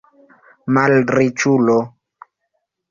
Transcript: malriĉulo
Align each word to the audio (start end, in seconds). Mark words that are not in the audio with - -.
malriĉulo 0.77 1.79